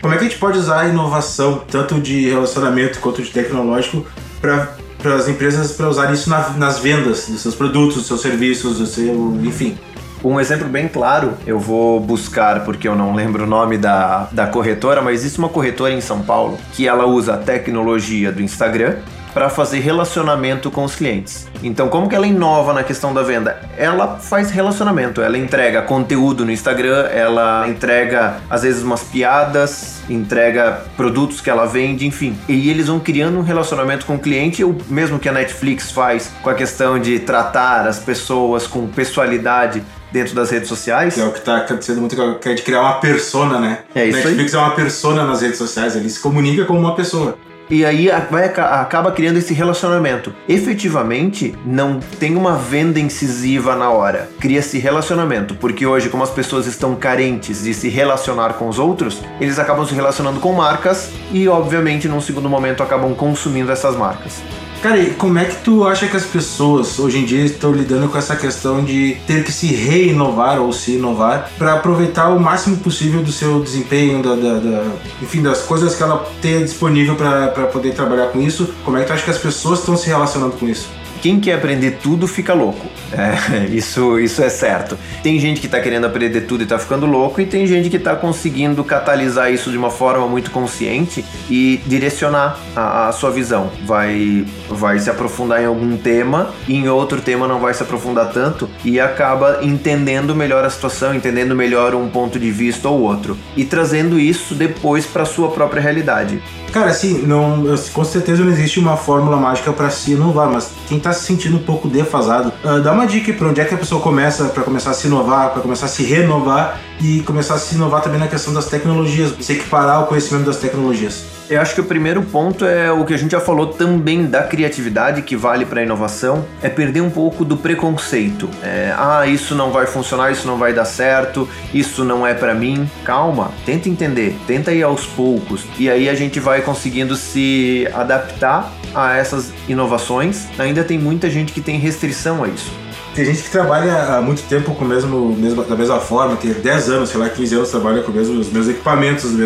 Como 0.02 0.14
é 0.14 0.18
que 0.18 0.26
a 0.26 0.28
gente 0.28 0.40
pode 0.40 0.58
usar 0.58 0.82
a 0.82 0.88
inovação, 0.88 1.62
tanto 1.70 2.00
de 2.00 2.30
relacionamento 2.30 3.00
quanto 3.00 3.22
de 3.22 3.32
tecnológico, 3.32 4.06
para 4.40 5.16
as 5.16 5.28
empresas 5.28 5.72
para 5.72 5.90
usar 5.90 6.14
isso 6.14 6.30
na, 6.30 6.50
nas 6.52 6.80
vendas 6.80 7.28
dos 7.28 7.42
seus 7.42 7.56
produtos, 7.56 7.96
dos 7.96 8.08
seus 8.08 8.22
serviços, 8.22 8.78
do 8.78 8.86
seu, 8.86 9.38
enfim? 9.44 9.78
Um 10.24 10.40
exemplo 10.40 10.68
bem 10.68 10.88
claro, 10.88 11.34
eu 11.46 11.60
vou 11.60 12.00
buscar 12.00 12.64
porque 12.64 12.88
eu 12.88 12.96
não 12.96 13.14
lembro 13.14 13.44
o 13.44 13.48
nome 13.48 13.78
da, 13.78 14.28
da 14.32 14.48
corretora, 14.48 15.02
mas 15.02 15.20
existe 15.20 15.38
uma 15.38 15.50
corretora 15.50 15.94
em 15.94 16.02
São 16.02 16.24
Paulo 16.24 16.58
que 16.74 16.88
ela 16.88 17.06
usa 17.06 17.36
a 17.36 17.38
tecnologia 17.38 18.32
do 18.32 18.42
Instagram 18.42 18.96
para 19.36 19.50
fazer 19.50 19.80
relacionamento 19.80 20.72
com 20.72 20.86
os 20.86 20.96
clientes. 20.96 21.46
Então, 21.62 21.90
como 21.90 22.08
que 22.08 22.16
ela 22.16 22.26
inova 22.26 22.72
na 22.72 22.86
questão 22.86 23.14
da 23.14 23.22
venda? 23.22 23.60
Ela 23.78 24.18
faz 24.18 24.50
relacionamento, 24.50 25.22
ela 25.22 25.38
entrega 25.38 25.82
conteúdo 25.82 26.46
no 26.46 26.52
Instagram, 26.54 27.08
ela 27.08 27.68
entrega 27.68 28.38
às 28.50 28.64
vezes 28.64 28.82
umas 28.82 29.04
piadas, 29.04 29.98
entrega 30.10 30.84
produtos 30.96 31.42
que 31.42 31.50
ela 31.50 31.66
vende, 31.66 32.08
enfim. 32.08 32.40
E 32.48 32.70
eles 32.70 32.88
vão 32.88 32.98
criando 32.98 33.38
um 33.38 33.42
relacionamento 33.42 34.06
com 34.06 34.16
o 34.16 34.20
cliente, 34.20 34.64
o 34.64 34.78
mesmo 34.88 35.20
que 35.20 35.28
a 35.28 35.34
Netflix 35.34 35.92
faz 35.92 36.32
com 36.42 36.50
a 36.50 36.54
questão 36.54 36.98
de 36.98 37.20
tratar 37.20 37.86
as 37.86 38.00
pessoas 38.00 38.66
com 38.66 38.88
pessoalidade 38.88 39.84
dentro 40.14 40.34
das 40.34 40.50
redes 40.50 40.70
sociais. 40.70 41.18
É 41.18 41.26
o 41.26 41.32
que 41.34 41.40
está 41.40 41.58
acontecendo 41.58 42.00
muito, 42.00 42.16
que 42.40 42.48
é 42.48 42.54
de 42.54 42.62
criar 42.62 42.80
uma 42.80 43.02
persona, 43.02 43.60
né? 43.60 43.80
É 43.94 44.06
isso 44.06 44.18
Netflix 44.18 44.54
aí. 44.54 44.62
é 44.62 44.64
uma 44.64 44.76
persona 44.76 45.26
nas 45.26 45.42
redes 45.42 45.58
sociais, 45.58 45.94
ele 45.94 46.10
se 46.10 46.22
comunica 46.22 46.64
como 46.64 46.80
uma 46.80 46.96
pessoa. 46.96 47.38
E 47.70 47.84
aí 47.84 48.10
vai, 48.30 48.46
acaba 48.46 49.12
criando 49.12 49.38
esse 49.38 49.54
relacionamento. 49.54 50.34
Efetivamente, 50.48 51.56
não 51.66 52.00
tem 52.00 52.36
uma 52.36 52.56
venda 52.56 53.00
incisiva 53.00 53.76
na 53.76 53.90
hora. 53.90 54.30
Cria-se 54.40 54.78
relacionamento, 54.78 55.56
porque 55.56 55.86
hoje, 55.86 56.10
como 56.10 56.24
as 56.24 56.30
pessoas 56.30 56.68
estão 56.68 56.96
carentes 56.96 57.64
de 57.64 57.74
se 57.74 57.90
relacionar 57.90 58.54
com 58.54 58.68
os 58.68 58.78
outros, 58.78 59.22
eles 59.42 59.58
acabam 59.58 59.86
se 59.86 59.96
relacionando 59.96 60.40
com 60.40 60.54
marcas 60.54 61.10
e, 61.32 61.48
obviamente, 61.48 62.08
num 62.08 62.22
segundo 62.22 62.50
momento, 62.50 62.84
acabam 62.84 63.16
consumindo 63.16 63.72
essas 63.72 63.96
marcas. 63.96 64.42
Cara, 64.86 65.00
e 65.00 65.16
como 65.16 65.40
é 65.40 65.46
que 65.46 65.56
tu 65.64 65.84
acha 65.84 66.08
que 66.08 66.16
as 66.16 66.26
pessoas 66.26 67.00
hoje 67.00 67.18
em 67.18 67.26
dia 67.26 67.44
estão 67.44 67.72
lidando 67.72 68.08
com 68.08 68.20
essa 68.20 68.36
questão 68.36 68.84
de 68.84 69.18
ter 69.26 69.44
que 69.44 69.52
se 69.52 69.66
reinovar 69.66 70.62
ou 70.62 70.72
se 70.72 70.92
inovar 70.92 71.50
para 71.58 71.74
aproveitar 71.74 72.30
o 72.30 72.40
máximo 72.40 72.78
possível 72.78 73.24
do 73.24 73.32
seu 73.32 73.60
desempenho, 73.64 74.22
da, 74.22 74.36
da, 74.36 74.60
da 74.60 74.84
enfim, 75.24 75.42
das 75.42 75.64
coisas 75.64 75.96
que 75.96 76.04
ela 76.04 76.24
tem 76.40 76.64
disponível 76.64 77.16
para 77.16 77.66
poder 77.66 77.96
trabalhar 77.96 78.28
com 78.28 78.40
isso? 78.40 78.76
Como 78.84 78.96
é 78.96 79.02
que 79.02 79.08
tu 79.08 79.14
acha 79.14 79.24
que 79.24 79.32
as 79.32 79.40
pessoas 79.40 79.80
estão 79.80 79.98
se 79.98 80.06
relacionando 80.06 80.56
com 80.56 80.68
isso? 80.68 80.88
Quem 81.26 81.40
quer 81.40 81.54
aprender 81.54 81.98
tudo 82.04 82.28
fica 82.28 82.54
louco. 82.54 82.86
É, 83.12 83.66
isso, 83.74 84.20
isso 84.20 84.44
é 84.44 84.50
certo. 84.50 84.96
Tem 85.24 85.40
gente 85.40 85.60
que 85.60 85.66
está 85.66 85.80
querendo 85.80 86.06
aprender 86.06 86.42
tudo 86.42 86.62
e 86.62 86.66
está 86.66 86.78
ficando 86.78 87.08
louco, 87.08 87.42
e 87.42 87.48
tem 87.48 87.66
gente 87.66 87.90
que 87.90 87.98
está 87.98 88.16
conseguindo 88.16 88.84
catalisar 88.84 89.52
isso 89.52 89.72
de 89.72 89.78
uma 89.78 89.90
forma 89.90 90.28
muito 90.28 90.52
consciente 90.52 91.26
e 91.50 91.82
direcionar 91.88 92.60
a, 92.76 93.08
a, 93.08 93.12
sua 93.12 93.32
visão. 93.32 93.72
Vai, 93.88 94.46
vai 94.70 95.00
se 95.00 95.10
aprofundar 95.10 95.60
em 95.64 95.66
algum 95.66 95.98
tema, 95.98 96.54
e 96.68 96.76
em 96.76 96.88
outro 96.90 97.20
tema 97.20 97.48
não 97.48 97.60
vai 97.60 97.74
se 97.74 97.82
aprofundar 97.82 98.32
tanto, 98.32 98.70
e 98.84 99.00
acaba 99.00 99.62
entendendo 99.64 100.36
melhor 100.36 100.64
a 100.64 100.70
situação, 100.70 101.16
entendendo 101.16 101.56
melhor 101.56 101.96
um 101.96 102.08
ponto 102.08 102.38
de 102.38 102.52
vista 102.52 102.88
ou 102.88 103.02
outro, 103.02 103.36
e 103.58 103.66
trazendo 103.66 104.20
isso 104.20 104.54
depois 104.54 105.08
para 105.08 105.26
sua 105.26 105.50
própria 105.50 105.82
realidade. 105.82 106.40
Cara, 106.76 106.90
assim, 106.90 107.22
não, 107.26 107.64
com 107.94 108.04
certeza 108.04 108.44
não 108.44 108.52
existe 108.52 108.82
uma 108.82 108.98
fórmula 108.98 109.38
mágica 109.38 109.72
para 109.72 109.90
se 109.90 110.12
inovar, 110.12 110.52
mas 110.52 110.72
quem 110.90 111.00
tá 111.00 111.14
se 111.14 111.24
sentindo 111.24 111.56
um 111.56 111.62
pouco 111.64 111.88
defasado, 111.88 112.52
uh, 112.66 112.82
dá 112.82 112.92
uma 112.92 113.08
dica 113.08 113.32
para 113.32 113.48
onde 113.48 113.62
é 113.62 113.64
que 113.64 113.74
a 113.74 113.78
pessoa 113.78 114.02
começa 114.02 114.44
para 114.50 114.62
começar 114.62 114.92
a 114.92 114.94
se 114.94 115.08
inovar, 115.08 115.52
para 115.52 115.62
começar 115.62 115.86
a 115.86 115.88
se 115.88 116.04
renovar 116.04 116.82
e 117.00 117.22
começar 117.22 117.54
a 117.54 117.60
se 117.60 117.76
inovar 117.76 118.02
também 118.02 118.20
na 118.20 118.28
questão 118.28 118.54
das 118.54 118.66
tecnologias, 118.66 119.34
se 119.40 119.54
equiparar 119.54 119.96
ao 119.96 120.08
conhecimento 120.08 120.48
das 120.48 120.58
tecnologias. 120.58 121.35
Eu 121.48 121.62
acho 121.62 121.76
que 121.76 121.82
o 121.82 121.86
primeiro 121.86 122.24
ponto 122.24 122.66
é 122.66 122.92
o 122.92 123.06
que 123.06 123.14
a 123.14 123.18
gente 123.18 123.32
já 123.32 123.40
falou 123.40 123.68
também 123.68 124.26
da 124.26 124.44
criatividade, 124.44 125.22
que 125.22 125.36
vale 125.36 125.64
para 125.64 125.80
a 125.80 125.84
inovação, 125.84 126.44
é 126.62 126.70
perder 126.70 127.02
um 127.02 127.10
pouco 127.10 127.46
do 127.46 127.56
preconceito. 127.56 128.50
É, 128.64 128.94
ah, 128.98 129.28
isso 129.28 129.54
não 129.54 129.72
vai 129.72 129.86
funcionar, 129.86 130.32
isso 130.32 130.48
não 130.48 130.58
vai 130.58 130.74
dar 130.74 130.86
certo, 130.86 131.48
isso 131.72 132.04
não 132.04 132.26
é 132.26 132.34
para 132.34 132.56
mim. 132.56 132.90
Calma, 133.04 133.52
tenta 133.64 133.88
entender, 133.88 134.36
tenta 134.48 134.74
ir 134.74 134.82
aos 134.82 135.06
poucos 135.06 135.66
e 135.78 135.88
aí 135.88 136.10
a 136.10 136.16
gente 136.16 136.40
vai 136.40 136.62
conseguindo 136.62 137.16
se 137.16 137.88
adaptar 137.94 138.72
a 138.96 139.16
essas 139.16 139.54
inovações. 139.68 140.48
Ainda 140.58 140.84
tem 140.84 140.98
muita 140.98 141.30
gente 141.30 141.54
que 141.54 141.62
tem 141.62 141.78
restrição 141.78 142.44
a 142.44 142.48
isso. 142.48 142.85
Tem 143.16 143.24
gente 143.24 143.44
que 143.44 143.50
trabalha 143.50 144.18
há 144.18 144.22
muito 144.22 144.44
tempo 144.44 144.76
com 144.76 144.84
o 144.84 144.88
mesmo, 144.88 145.34
mesmo 145.38 145.64
da 145.64 145.76
mesma 145.76 146.02
forma, 146.02 146.36
tem 146.36 146.52
10 146.52 146.90
anos, 146.90 147.10
sei 147.10 147.18
lá, 147.18 147.30
15 147.30 147.56
anos 147.56 147.70
trabalha 147.70 148.04
com 148.04 148.12
mesmo, 148.12 148.38
os 148.38 148.48
mesmos 148.52 148.68
equipamentos, 148.68 149.24
a 149.24 149.38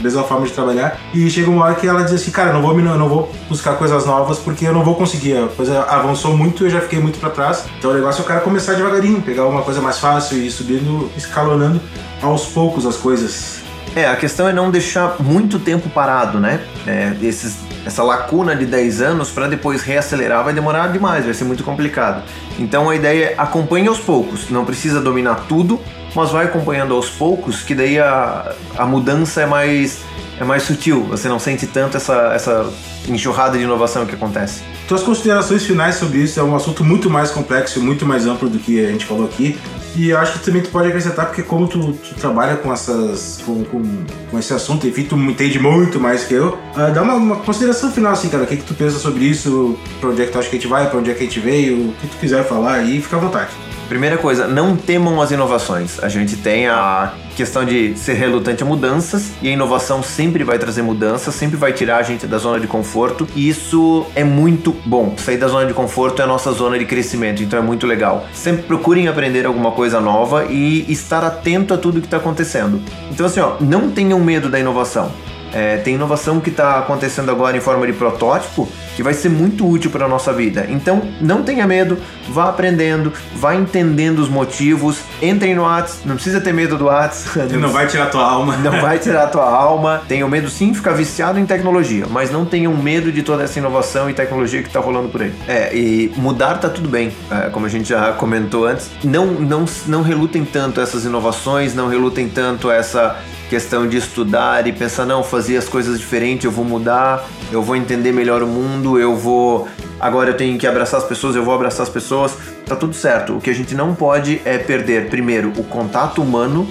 mesma, 0.00 0.22
forma 0.22 0.46
de 0.46 0.52
trabalhar. 0.52 1.00
E 1.12 1.28
chega 1.28 1.50
uma 1.50 1.64
hora 1.64 1.74
que 1.74 1.88
ela 1.88 2.04
diz 2.04 2.14
assim, 2.14 2.30
cara, 2.30 2.52
não 2.52 2.62
vou, 2.62 2.78
não 2.78 3.08
vou 3.08 3.32
buscar 3.48 3.74
coisas 3.74 4.06
novas 4.06 4.38
porque 4.38 4.64
eu 4.64 4.72
não 4.72 4.84
vou 4.84 4.94
conseguir. 4.94 5.36
A 5.38 5.48
coisa 5.48 5.82
avançou 5.82 6.36
muito 6.36 6.64
eu 6.66 6.70
já 6.70 6.80
fiquei 6.80 7.00
muito 7.00 7.18
para 7.18 7.30
trás. 7.30 7.64
Então 7.76 7.90
o 7.90 7.94
negócio 7.94 8.20
é 8.20 8.24
o 8.24 8.26
cara 8.28 8.40
começar 8.42 8.74
devagarinho, 8.74 9.20
pegar 9.20 9.44
uma 9.46 9.62
coisa 9.62 9.80
mais 9.80 9.98
fácil 9.98 10.38
e 10.38 10.46
ir 10.46 10.50
subindo, 10.52 11.10
escalonando 11.16 11.80
aos 12.22 12.46
poucos 12.46 12.86
as 12.86 12.96
coisas. 12.96 13.65
É, 13.94 14.06
a 14.06 14.16
questão 14.16 14.48
é 14.48 14.52
não 14.52 14.70
deixar 14.70 15.16
muito 15.20 15.58
tempo 15.58 15.88
parado, 15.88 16.38
né? 16.38 16.60
É, 16.86 17.14
esses, 17.22 17.56
essa 17.86 18.02
lacuna 18.02 18.54
de 18.54 18.66
10 18.66 19.00
anos 19.00 19.30
para 19.30 19.46
depois 19.48 19.82
reacelerar 19.82 20.44
vai 20.44 20.52
demorar 20.52 20.88
demais, 20.88 21.24
vai 21.24 21.32
ser 21.32 21.44
muito 21.44 21.64
complicado. 21.64 22.22
Então 22.58 22.90
a 22.90 22.96
ideia 22.96 23.24
é 23.26 23.34
acompanhe 23.38 23.88
aos 23.88 23.98
poucos, 23.98 24.50
não 24.50 24.64
precisa 24.64 25.00
dominar 25.00 25.46
tudo, 25.48 25.80
mas 26.14 26.30
vai 26.30 26.46
acompanhando 26.46 26.94
aos 26.94 27.08
poucos, 27.08 27.62
que 27.62 27.74
daí 27.74 27.98
a, 27.98 28.52
a 28.76 28.84
mudança 28.86 29.42
é 29.42 29.46
mais, 29.46 30.00
é 30.38 30.44
mais 30.44 30.62
sutil, 30.64 31.04
você 31.04 31.28
não 31.28 31.38
sente 31.38 31.66
tanto 31.66 31.96
essa, 31.96 32.32
essa 32.34 32.72
enxurrada 33.08 33.56
de 33.56 33.64
inovação 33.64 34.04
que 34.04 34.14
acontece. 34.14 34.62
Tuas 34.86 35.02
considerações 35.02 35.64
finais 35.64 35.96
sobre 35.96 36.18
isso 36.18 36.38
é 36.38 36.42
um 36.42 36.54
assunto 36.54 36.84
muito 36.84 37.10
mais 37.10 37.30
complexo 37.30 37.80
muito 37.80 38.06
mais 38.06 38.26
amplo 38.26 38.48
do 38.48 38.58
que 38.58 38.84
a 38.84 38.90
gente 38.90 39.04
falou 39.04 39.24
aqui. 39.24 39.58
E 39.96 40.10
eu 40.10 40.18
acho 40.18 40.38
que 40.38 40.44
também 40.44 40.60
tu 40.60 40.68
pode 40.68 40.88
acrescentar, 40.88 41.24
porque 41.26 41.42
como 41.42 41.66
tu, 41.66 41.92
tu 41.94 42.14
trabalha 42.16 42.56
com 42.56 42.70
essas. 42.70 43.40
Com, 43.46 43.64
com, 43.64 43.82
com, 44.30 44.38
esse 44.38 44.52
assunto, 44.52 44.86
enfim, 44.86 45.04
tu 45.04 45.16
entende 45.16 45.58
muito 45.58 45.98
mais 45.98 46.24
que 46.24 46.34
eu. 46.34 46.48
Uh, 46.48 46.92
dá 46.92 47.02
uma, 47.02 47.14
uma, 47.14 47.36
consideração 47.36 47.90
final, 47.90 48.12
assim, 48.12 48.28
cara. 48.28 48.44
O 48.44 48.46
que, 48.46 48.58
que 48.58 48.64
tu 48.64 48.74
pensa 48.74 48.98
sobre 48.98 49.24
isso? 49.24 49.78
Pra 49.98 50.10
onde 50.10 50.20
é 50.20 50.26
que 50.26 50.32
tu 50.32 50.38
acha 50.38 50.50
que 50.50 50.56
a 50.56 50.58
gente 50.58 50.68
vai? 50.68 50.90
Pra 50.90 50.98
onde 50.98 51.10
é 51.10 51.14
que 51.14 51.20
a 51.20 51.26
gente 51.26 51.40
veio? 51.40 51.88
O 51.88 51.92
que 51.94 52.08
tu 52.08 52.16
quiser 52.18 52.44
falar 52.44 52.74
aí, 52.74 53.00
fica 53.00 53.16
à 53.16 53.20
vontade. 53.20 53.50
Primeira 53.88 54.18
coisa, 54.18 54.48
não 54.48 54.76
temam 54.76 55.22
as 55.22 55.30
inovações. 55.30 56.02
A 56.02 56.08
gente 56.08 56.36
tem 56.36 56.66
a 56.66 57.12
questão 57.36 57.64
de 57.64 57.96
ser 57.96 58.14
relutante 58.14 58.62
a 58.62 58.66
mudanças 58.66 59.32
e 59.40 59.48
a 59.48 59.52
inovação 59.52 60.02
sempre 60.02 60.42
vai 60.42 60.58
trazer 60.58 60.82
mudanças, 60.82 61.34
sempre 61.34 61.56
vai 61.56 61.72
tirar 61.72 61.98
a 61.98 62.02
gente 62.02 62.26
da 62.26 62.38
zona 62.38 62.58
de 62.58 62.66
conforto 62.66 63.28
e 63.36 63.48
isso 63.48 64.06
é 64.14 64.24
muito 64.24 64.74
bom. 64.84 65.14
Sair 65.16 65.36
da 65.36 65.46
zona 65.46 65.66
de 65.66 65.74
conforto 65.74 66.20
é 66.20 66.24
a 66.24 66.26
nossa 66.26 66.50
zona 66.52 66.78
de 66.78 66.84
crescimento, 66.84 67.42
então 67.42 67.58
é 67.58 67.62
muito 67.62 67.86
legal. 67.86 68.26
Sempre 68.32 68.64
procurem 68.64 69.06
aprender 69.06 69.46
alguma 69.46 69.70
coisa 69.70 70.00
nova 70.00 70.46
e 70.46 70.90
estar 70.90 71.22
atento 71.22 71.72
a 71.72 71.78
tudo 71.78 72.00
que 72.00 72.06
está 72.06 72.16
acontecendo. 72.16 72.80
Então 73.10 73.26
assim, 73.26 73.40
ó, 73.40 73.56
não 73.60 73.90
tenham 73.90 74.18
medo 74.18 74.48
da 74.48 74.58
inovação. 74.58 75.12
É, 75.56 75.78
tem 75.78 75.94
inovação 75.94 76.38
que 76.38 76.50
está 76.50 76.78
acontecendo 76.78 77.30
agora 77.30 77.56
em 77.56 77.60
forma 77.60 77.86
de 77.86 77.94
protótipo 77.94 78.68
que 78.94 79.02
vai 79.02 79.14
ser 79.14 79.30
muito 79.30 79.66
útil 79.66 79.90
para 79.90 80.04
a 80.04 80.08
nossa 80.08 80.30
vida. 80.30 80.66
Então, 80.68 81.02
não 81.18 81.42
tenha 81.42 81.66
medo, 81.66 81.96
vá 82.28 82.50
aprendendo, 82.50 83.10
vá 83.34 83.54
entendendo 83.54 84.18
os 84.18 84.28
motivos, 84.28 84.98
entre 85.22 85.54
no 85.54 85.62
Whats, 85.62 86.00
não 86.04 86.14
precisa 86.14 86.42
ter 86.42 86.52
medo 86.52 86.76
do 86.76 86.86
Whats. 86.86 87.26
Não 87.56 87.70
vai 87.70 87.86
tirar 87.86 88.06
tua 88.06 88.24
alma. 88.24 88.56
Não 88.58 88.80
vai 88.80 88.98
tirar 88.98 89.26
tua 89.28 89.48
alma. 89.48 90.02
Tenham 90.06 90.28
medo 90.28 90.48
sim 90.48 90.72
de 90.72 90.78
ficar 90.78 90.92
viciado 90.92 91.38
em 91.38 91.46
tecnologia, 91.46 92.06
mas 92.08 92.30
não 92.30 92.44
tenham 92.44 92.74
medo 92.76 93.10
de 93.10 93.22
toda 93.22 93.42
essa 93.44 93.58
inovação 93.58 94.10
e 94.10 94.14
tecnologia 94.14 94.62
que 94.62 94.68
está 94.68 94.80
rolando 94.80 95.08
por 95.08 95.22
aí. 95.22 95.32
É, 95.48 95.74
e 95.74 96.12
mudar 96.16 96.58
tá 96.58 96.68
tudo 96.68 96.88
bem, 96.88 97.12
é, 97.30 97.48
como 97.48 97.66
a 97.66 97.68
gente 97.68 97.88
já 97.88 98.12
comentou 98.12 98.66
antes. 98.66 98.90
Não, 99.02 99.26
não, 99.26 99.64
não 99.86 100.02
relutem 100.02 100.44
tanto 100.44 100.80
essas 100.80 101.04
inovações, 101.04 101.74
não 101.74 101.88
relutem 101.88 102.28
tanto 102.28 102.70
essa 102.70 103.16
questão 103.48 103.88
de 103.88 103.96
estudar 103.96 104.66
e 104.66 104.72
pensar, 104.72 105.04
não, 105.04 105.22
fazer 105.22 105.56
as 105.56 105.68
coisas 105.68 105.98
diferentes, 105.98 106.44
eu 106.44 106.50
vou 106.50 106.64
mudar, 106.64 107.24
eu 107.52 107.62
vou 107.62 107.76
entender 107.76 108.12
melhor 108.12 108.42
o 108.42 108.46
mundo, 108.46 108.98
eu 108.98 109.16
vou. 109.16 109.68
Agora 110.00 110.30
eu 110.30 110.36
tenho 110.36 110.58
que 110.58 110.66
abraçar 110.66 111.00
as 111.00 111.06
pessoas, 111.06 111.36
eu 111.36 111.44
vou 111.44 111.54
abraçar 111.54 111.82
as 111.82 111.88
pessoas. 111.88 112.36
Tá 112.66 112.74
tudo 112.74 112.94
certo. 112.94 113.36
O 113.36 113.40
que 113.40 113.50
a 113.50 113.54
gente 113.54 113.74
não 113.74 113.94
pode 113.94 114.40
é 114.44 114.58
perder, 114.58 115.08
primeiro, 115.08 115.52
o 115.56 115.64
contato 115.64 116.20
humano, 116.20 116.68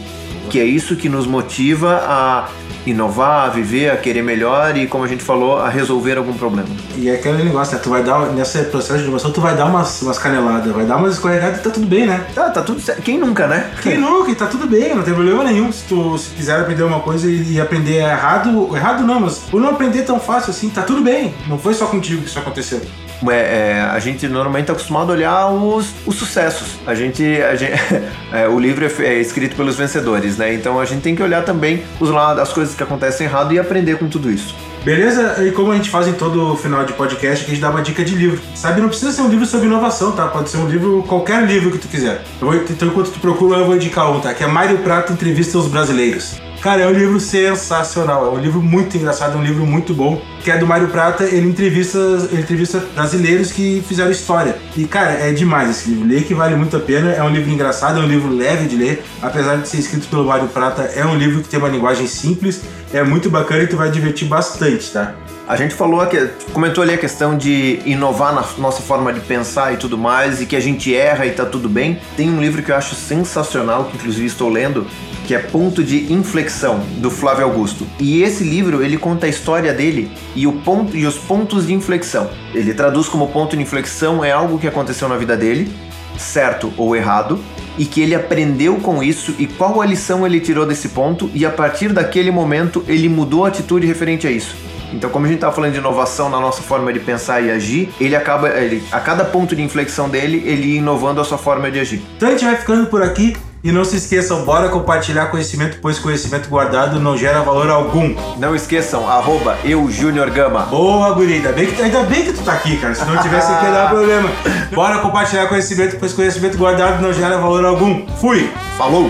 que 0.50 0.60
é 0.60 0.66
isso 0.66 0.96
que 0.96 1.10
nos 1.10 1.26
motiva 1.26 2.02
a 2.06 2.50
inovar, 2.86 3.46
a 3.46 3.50
viver, 3.50 3.92
a 3.92 3.98
querer 3.98 4.22
melhor 4.22 4.76
e, 4.78 4.88
como 4.88 5.04
a 5.04 5.08
gente 5.08 5.24
falou, 5.24 5.60
a 5.60 5.70
resolver 5.70 6.18
algum 6.18 6.34
problema. 6.34 6.70
E 6.96 7.10
é 7.10 7.16
aquele 7.16 7.44
negócio, 7.44 7.76
né? 7.76 7.82
Tu 7.84 7.90
vai 7.90 8.04
dar, 8.04 8.28
nesse 8.32 8.64
processo 8.66 9.00
de 9.00 9.04
inovação, 9.06 9.32
tu 9.32 9.42
vai 9.42 9.56
dar 9.56 9.66
umas, 9.66 10.02
umas 10.02 10.18
caneladas, 10.18 10.72
vai 10.74 10.86
dar 10.86 10.98
umas 10.98 11.14
escorregadas 11.14 11.60
e 11.60 11.64
tá 11.64 11.70
tudo 11.70 11.88
bem, 11.88 12.06
né? 12.06 12.26
Tá, 12.34 12.50
tá 12.50 12.62
tudo 12.62 12.80
certo. 12.80 13.02
Quem 13.02 13.18
nunca, 13.18 13.48
né? 13.48 13.72
Quem 13.82 13.98
nunca, 13.98 14.32
e 14.32 14.36
tá 14.36 14.48
tudo 14.48 14.68
bem, 14.68 14.96
não 14.96 15.04
tem 15.04 15.14
problema 15.14 15.44
nenhum. 15.44 15.72
Se 15.72 15.84
tu 15.86 16.18
se 16.18 16.30
quiser 16.32 16.60
aprender 16.60 16.84
uma 16.84 17.00
coisa 17.00 17.30
e 17.30 17.60
aprender 17.60 17.98
errado, 17.98 18.76
errado 18.76 19.04
não, 19.04 19.20
mas 19.20 19.40
por 19.40 19.62
não 19.62 19.70
aprender 19.70 20.04
tão 20.04 20.20
fácil 20.20 20.52
assim, 20.52 20.70
tá 20.70 20.82
tudo 20.82 21.02
bem. 21.02 21.34
Não 21.48 21.58
foi 21.58 21.74
só 21.74 21.86
contigo 21.88 22.22
que 22.22 22.28
isso 22.28 22.40
aconteceu. 22.40 22.82
É, 23.28 23.36
é, 23.36 23.82
a 23.82 24.00
gente 24.00 24.28
normalmente 24.28 24.64
está 24.64 24.74
acostumado 24.74 25.12
a 25.12 25.16
olhar 25.16 25.48
os, 25.48 25.94
os 26.06 26.16
sucessos. 26.16 26.80
A 26.86 26.94
gente, 26.94 27.24
a 27.24 27.56
gente 27.56 27.74
é, 28.32 28.48
o 28.48 28.60
livro 28.60 28.86
é, 28.86 29.06
é, 29.06 29.20
escrito 29.20 29.56
pelos 29.56 29.76
vencedores, 29.76 30.38
né? 30.38 30.54
Então 30.54 30.80
a 30.80 30.86
gente 30.86 31.02
tem 31.02 31.16
que 31.16 31.24
olhar 31.24 31.44
também 31.44 31.84
os 32.00 32.10
lados, 32.10 32.42
as 32.42 32.52
coisas 32.52 32.76
que 32.76 32.84
acontecem 32.84 33.28
errado 33.28 33.54
e 33.54 33.60
aprender 33.60 33.98
com 33.98 34.08
tudo 34.08 34.32
isso. 34.32 34.56
Beleza? 34.84 35.44
E 35.44 35.52
como 35.52 35.72
a 35.72 35.76
gente 35.76 35.90
faz 35.90 36.08
em 36.08 36.14
todo 36.14 36.56
final 36.58 36.86
de 36.86 36.94
podcast, 36.94 37.44
a 37.44 37.50
gente 37.50 37.60
dá 37.60 37.72
uma 37.72 37.82
dica 37.82 38.04
de 38.04 38.14
livro. 38.14 38.40
Sabe, 38.54 38.82
não 38.82 38.88
precisa 38.88 39.12
ser 39.12 39.24
um 39.24 39.28
livro 39.28 39.46
sobre 39.46 39.66
inovação, 39.66 40.12
tá? 40.12 40.28
Pode 40.28 40.52
ser 40.52 40.58
um 40.58 40.68
livro, 40.68 41.04
qualquer 41.08 41.44
livro 41.44 41.72
que 41.72 41.80
tu 41.80 41.88
quiser. 41.88 42.22
Vou, 42.40 42.54
então, 42.54 42.88
enquanto 42.90 43.10
tu 43.10 43.20
procura, 43.20 43.58
eu 43.58 43.66
vou 43.66 43.76
indicar 43.76 44.12
um, 44.12 44.20
tá? 44.20 44.32
Que 44.32 44.44
é 44.44 44.48
Mário 44.48 44.78
Prato 44.80 45.12
Entrevista 45.12 45.58
aos 45.58 45.68
Brasileiros. 45.68 46.40
Cara, 46.66 46.82
é 46.82 46.88
um 46.88 46.94
livro 46.94 47.20
sensacional, 47.20 48.26
é 48.26 48.30
um 48.32 48.40
livro 48.40 48.60
muito 48.60 48.98
engraçado, 48.98 49.38
é 49.38 49.38
um 49.40 49.44
livro 49.44 49.68
muito 49.68 49.94
bom, 49.94 50.20
que 50.44 50.50
é 50.50 50.58
do 50.58 50.66
Mário 50.66 50.88
Prata, 50.88 51.24
ele 51.24 51.48
entrevista, 51.48 52.00
ele 52.32 52.42
entrevista 52.42 52.84
brasileiros 52.96 53.52
que 53.52 53.84
fizeram 53.88 54.10
história. 54.10 54.58
E, 54.76 54.86
cara, 54.88 55.12
é 55.12 55.32
demais 55.32 55.70
esse 55.70 55.92
livro, 55.92 56.08
lê 56.08 56.22
que 56.22 56.34
vale 56.34 56.56
muito 56.56 56.76
a 56.76 56.80
pena, 56.80 57.12
é 57.12 57.22
um 57.22 57.30
livro 57.30 57.52
engraçado, 57.52 58.00
é 58.00 58.04
um 58.04 58.08
livro 58.08 58.36
leve 58.36 58.68
de 58.68 58.76
ler, 58.78 59.04
apesar 59.22 59.58
de 59.58 59.70
ser 59.70 59.78
escrito 59.78 60.08
pelo 60.08 60.26
Mário 60.26 60.48
Prata, 60.48 60.92
é 60.96 61.06
um 61.06 61.16
livro 61.16 61.44
que 61.44 61.48
tem 61.48 61.60
uma 61.60 61.70
linguagem 61.70 62.08
simples, 62.08 62.64
é 62.92 63.04
muito 63.04 63.30
bacana 63.30 63.62
e 63.62 63.68
tu 63.68 63.78
vai 63.78 63.92
divertir 63.92 64.28
bastante, 64.28 64.90
tá? 64.92 65.14
A 65.48 65.56
gente 65.56 65.76
falou 65.76 66.02
aqui, 66.02 66.18
comentou 66.54 66.82
ali 66.82 66.96
a 66.96 66.98
questão 66.98 67.38
de 67.38 67.80
inovar 67.86 68.34
na 68.34 68.44
nossa 68.58 68.82
forma 68.82 69.14
de 69.14 69.20
pensar 69.20 69.76
e 69.76 69.78
tudo 69.78 69.96
mais, 69.96 70.42
e 70.42 70.46
que 70.48 70.56
a 70.56 70.60
gente 70.60 70.96
erra 70.96 71.28
e 71.28 71.32
tá 71.32 71.46
tudo 71.46 71.70
bem. 71.70 72.00
Tem 72.18 72.32
um 72.32 72.42
livro 72.42 72.64
que 72.64 72.72
eu 72.72 72.76
acho 72.76 72.96
sensacional, 72.96 73.86
que 73.86 73.96
inclusive 73.96 74.26
estou 74.26 74.50
lendo, 74.50 74.88
que 75.28 75.36
é 75.36 75.40
Ponto 75.40 75.84
de 75.84 76.12
Inflexão, 76.12 76.80
do 76.98 77.12
Flávio 77.12 77.46
Augusto. 77.46 77.86
E 78.00 78.24
esse 78.24 78.44
livro, 78.44 78.84
ele 78.84 78.98
conta 78.98 79.28
a 79.28 79.30
história 79.30 79.72
dele 79.72 80.12
e, 80.36 80.48
o 80.48 80.54
ponto, 80.54 80.98
e 80.98 81.06
os 81.06 81.16
pontos 81.16 81.68
de 81.68 81.76
inflexão. 81.76 82.28
Ele 82.52 82.74
traduz 82.74 83.08
como 83.08 83.28
ponto 83.28 83.56
de 83.56 83.62
inflexão 83.62 84.26
é 84.26 84.32
algo 84.32 84.58
que 84.58 84.68
aconteceu 84.68 85.08
na 85.08 85.16
vida 85.16 85.38
dele, 85.38 85.72
certo 86.18 86.74
ou 86.76 86.96
errado, 86.96 87.40
e 87.78 87.86
que 87.86 88.02
ele 88.02 88.16
aprendeu 88.16 88.78
com 88.78 89.04
isso 89.04 89.36
e 89.38 89.46
qual 89.46 89.80
a 89.80 89.86
lição 89.86 90.26
ele 90.26 90.40
tirou 90.40 90.66
desse 90.66 90.90
ponto 90.90 91.30
e 91.36 91.46
a 91.46 91.52
partir 91.52 91.94
daquele 91.94 92.32
momento 92.32 92.84
ele 92.88 93.08
mudou 93.08 93.46
a 93.46 93.50
atitude 93.50 93.86
referente 93.86 94.26
a 94.26 94.32
isso. 94.32 94.65
Então, 94.96 95.10
como 95.10 95.26
a 95.26 95.28
gente 95.28 95.38
estava 95.38 95.54
falando 95.54 95.74
de 95.74 95.80
inovação 95.80 96.30
na 96.30 96.40
nossa 96.40 96.62
forma 96.62 96.92
de 96.94 97.00
pensar 97.00 97.42
e 97.42 97.52
agir, 97.52 97.90
ele 98.00 98.16
acaba, 98.16 98.50
ele, 98.50 98.82
a 98.92 99.00
cada 99.00 99.26
ponto 99.26 99.56
de 99.56 99.62
inflexão 99.62 100.08
dele, 100.08 100.42
ele 100.46 100.78
inovando 100.78 101.20
a 101.20 101.24
sua 101.26 101.38
forma 101.38 101.70
de 101.70 101.80
agir. 101.80 102.02
Então 102.16 102.30
a 102.30 102.32
gente 102.32 102.46
vai 102.46 102.56
ficando 102.56 102.88
por 102.88 103.04
aqui. 103.04 103.36
E 103.64 103.72
não 103.72 103.84
se 103.84 103.98
esqueçam, 103.98 104.46
bora 104.46 104.70
compartilhar 104.70 105.26
conhecimento, 105.26 105.80
pois 105.82 105.98
conhecimento 105.98 106.48
guardado 106.48 107.00
não 107.00 107.18
gera 107.18 107.42
valor 107.42 107.68
algum. 107.72 108.16
Não 108.38 108.56
esqueçam, 108.56 109.10
arroba 109.10 109.58
eu, 109.64 109.90
Junior 109.90 110.30
Gama. 110.30 110.68
Boa, 110.68 111.12
guri, 111.14 111.34
ainda 111.34 111.52
bem, 111.52 111.66
que, 111.66 111.82
ainda 111.82 112.04
bem 112.04 112.26
que 112.26 112.34
tu 112.34 112.44
tá 112.44 112.54
aqui, 112.54 112.78
cara. 112.78 112.94
Se 112.94 113.04
não 113.06 113.20
tivesse 113.24 113.52
aqui, 113.52 113.66
ia 113.66 113.72
dar 113.72 113.90
problema. 113.90 114.30
Bora 114.72 115.00
compartilhar 115.00 115.48
conhecimento, 115.48 115.98
pois 116.00 116.14
conhecimento 116.14 116.60
guardado 116.60 117.02
não 117.02 117.12
gera 117.12 117.40
valor 117.40 117.66
algum. 117.66 118.06
Fui! 118.18 118.52
Falou! 118.78 119.10